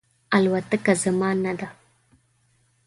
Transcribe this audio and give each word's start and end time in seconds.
الوتکه 0.37 0.93
زما 1.03 1.29
نه 1.43 1.53
ده 1.59 1.67